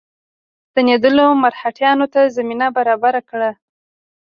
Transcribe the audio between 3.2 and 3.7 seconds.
کړه.